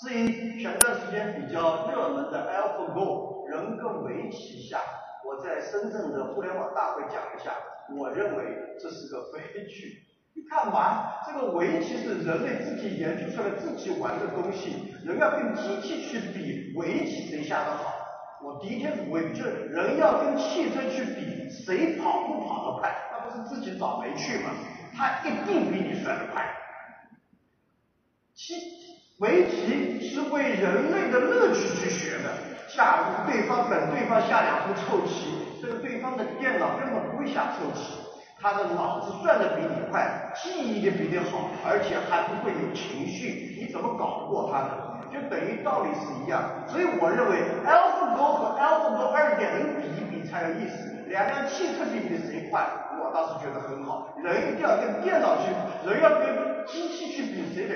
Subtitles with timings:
[0.00, 4.80] 至于前段时间比较热门的 AlphaGo 人跟围棋下，
[5.26, 7.52] 我在深圳的互联网大会讲一下，
[7.94, 10.02] 我认为这是个悲剧。
[10.32, 17.92] 你看嘛，这个围棋是人类自己研究出来、自己玩的东西，人要跟机器去比围棋谁下得好。
[18.42, 24.50] 我第一天不会比，就人要跟汽车去比谁跑不跑得快，那不是自己倒霉去吗？
[24.96, 26.42] 他一定比你摔得快。
[28.32, 28.88] 棋。
[29.20, 32.32] 围棋是为人类的乐趣去学的。
[32.74, 38.00] 假如对方等对方下两步臭棋，这个对方的电脑根本不会下臭棋，
[38.40, 45.04] 他的脑子转的比你快，记忆力比你好，而且还不会有情绪，你怎么搞得过他呢？
[45.12, 46.64] 就等于道理是一样。
[46.66, 50.96] 所以我认为，AlphaGo 和 AlphaGo 二点零比一比才有意思。
[51.08, 52.64] 两辆汽车比比谁快，
[52.96, 54.16] 我倒是觉得很好。
[54.16, 55.52] 人一定要跟电脑去，
[55.84, 57.74] 人要跟机器去比谁的，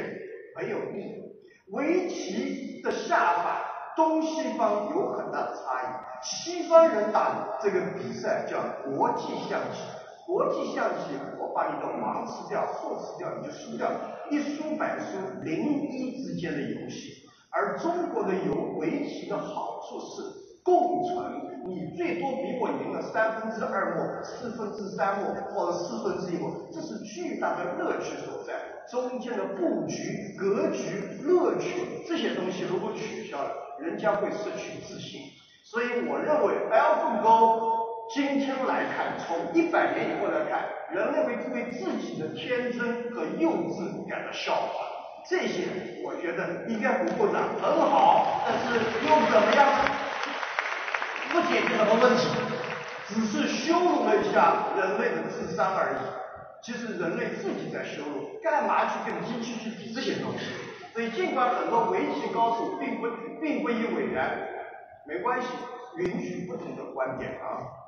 [0.65, 1.25] 没有意义。
[1.73, 5.87] 围棋的下法，东西方有很大的差异。
[6.23, 8.59] 西方人打这个比赛叫
[8.91, 9.83] 国际象棋，
[10.27, 13.91] 国际象棋我把你的王吃掉，后吃掉，你就输掉，
[14.31, 17.27] 一输百输，零一之间的游戏。
[17.51, 20.23] 而中国的游围棋的好处是
[20.63, 28.74] 共存，你最多比我赢了三分之二目、四分之三目或者四分之一目，这是巨大的乐趣所在。
[28.95, 33.51] 中间的布局、格局、乐趣这些东西如果取消了，
[33.81, 35.23] 人家会失去自信。
[35.65, 44.87] 所以我认为，AlphaGo 今天来看，从一百年以后来看，人类会为自己的天真和幼稚感到笑话。
[45.29, 45.65] 这些
[46.05, 49.67] 我觉得应该不过掌，很好，但是又怎么样？
[51.33, 52.29] 不解决什么问题，
[53.09, 56.24] 只是羞辱了一下人类的智商而已。
[56.65, 60.47] 其实人类自己在修路，干嘛去跟机器去比这些东西？
[60.95, 63.07] 所以尽管很多围棋高手并不
[63.39, 64.49] 并不以为然，
[65.07, 65.49] 没关系，
[65.99, 67.84] 允许不同的观点啊。